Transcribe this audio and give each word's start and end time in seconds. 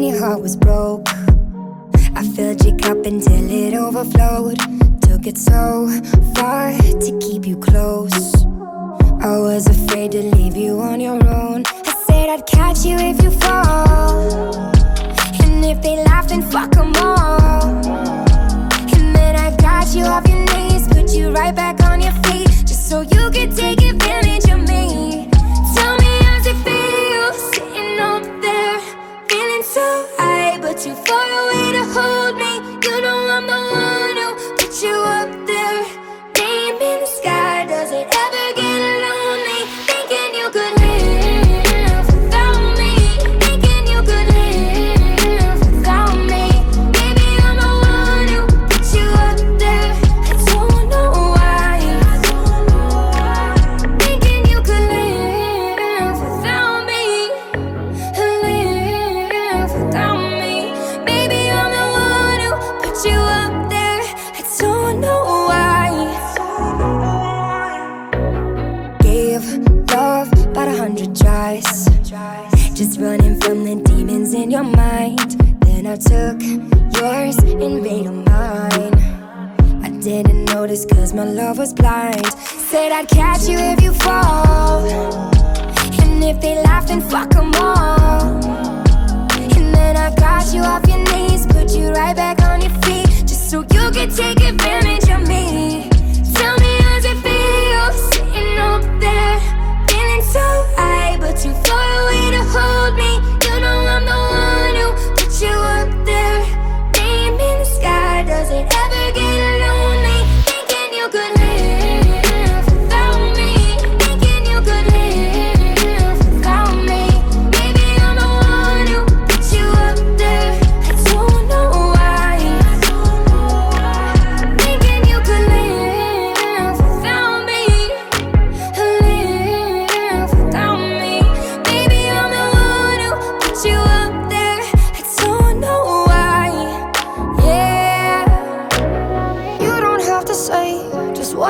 was 0.00 0.56
broke. 0.56 1.08
I 2.14 2.22
filled 2.36 2.64
your 2.64 2.76
cup 2.78 3.04
until 3.04 3.50
it 3.50 3.74
overflowed. 3.74 4.58
Took 5.02 5.26
it 5.26 5.36
so 5.36 5.88
far 6.36 6.70
to 6.70 7.18
keep 7.20 7.44
you 7.44 7.56
close. 7.56 8.44
I 9.20 9.38
was 9.38 9.66
afraid 9.66 10.12
to 10.12 10.22
leave 10.36 10.56
you 10.56 10.78
on 10.78 11.00
your 11.00 11.20
own. 11.28 11.64
I 11.66 11.94
said 12.06 12.28
I'd 12.28 12.46
catch 12.46 12.84
you 12.84 12.96
if 12.96 13.20
you 13.22 13.32
fall. 13.32 14.54
And 15.42 15.64
if 15.64 15.82
they 15.82 15.96
laugh, 16.04 16.28
then 16.28 16.42
fuck 16.42 16.70
them 16.70 16.92
all. 16.96 17.66
And 18.94 19.16
then 19.16 19.34
I 19.34 19.50
got 19.56 19.92
you 19.96 20.04
off 20.04 20.28
your 20.28 20.44
knees, 20.44 20.86
put 20.86 21.10
you 21.12 21.30
right 21.30 21.54
back 21.54 21.82
on 21.82 22.00
your 22.00 22.12
feet, 22.22 22.48
just 22.66 22.88
so 22.88 23.00
you 23.00 23.17
hundred 70.88 71.14
tries, 71.14 71.84
just 72.72 72.98
running 72.98 73.38
from 73.42 73.62
the 73.62 73.76
demons 73.84 74.32
in 74.32 74.50
your 74.50 74.64
mind. 74.64 75.32
Then 75.60 75.86
I 75.86 75.96
took 75.96 76.40
yours 76.96 77.36
and 77.40 77.82
made 77.82 78.06
them 78.06 78.24
mine. 78.24 78.94
I 79.84 79.90
didn't 80.00 80.46
notice 80.46 80.86
cause 80.86 81.12
my 81.12 81.24
love 81.24 81.58
was 81.58 81.74
blind. 81.74 82.24
Said 82.70 82.90
I'd 82.92 83.06
catch 83.06 83.46
you 83.50 83.58
if 83.58 83.82
you 83.82 83.92
fall. 83.92 84.88
And 86.00 86.24
if 86.24 86.40
they 86.40 86.54
laugh, 86.62 86.86
then 86.86 87.02
fuck 87.02 87.28
them 87.32 87.54
all. 87.56 87.67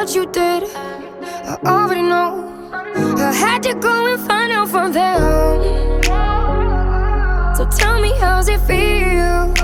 What 0.08 0.14
you 0.16 0.32
did. 0.32 0.62
I 0.74 1.58
already 1.66 2.02
know. 2.02 2.72
I 3.18 3.32
had 3.32 3.62
to 3.64 3.74
go 3.74 4.06
and 4.06 4.26
find 4.26 4.52
out 4.52 4.68
from 4.68 4.92
them. 4.92 5.20
So 7.54 7.66
tell 7.76 8.00
me, 8.00 8.12
how's 8.18 8.48
it 8.48 8.60
feel? 8.60 9.57